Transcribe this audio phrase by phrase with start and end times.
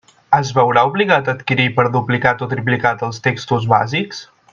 [0.35, 4.25] Es veurà obligat a adquirir per duplicat o triplicat els textos bàsics?